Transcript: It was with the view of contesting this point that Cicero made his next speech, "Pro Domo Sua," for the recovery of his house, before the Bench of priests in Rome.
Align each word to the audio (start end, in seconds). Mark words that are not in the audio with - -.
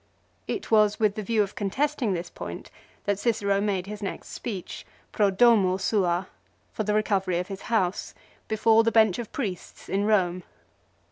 It 0.47 0.71
was 0.71 0.99
with 0.99 1.13
the 1.13 1.21
view 1.21 1.43
of 1.43 1.53
contesting 1.53 2.13
this 2.15 2.31
point 2.31 2.71
that 3.05 3.19
Cicero 3.19 3.61
made 3.61 3.85
his 3.85 4.01
next 4.01 4.29
speech, 4.29 4.83
"Pro 5.11 5.29
Domo 5.29 5.77
Sua," 5.77 6.25
for 6.73 6.81
the 6.83 6.95
recovery 6.95 7.37
of 7.37 7.49
his 7.49 7.61
house, 7.69 8.15
before 8.47 8.83
the 8.83 8.91
Bench 8.91 9.19
of 9.19 9.31
priests 9.31 9.87
in 9.89 10.05
Rome. 10.05 10.41